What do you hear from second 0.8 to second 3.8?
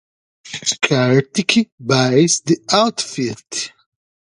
Kartik buys the outfit.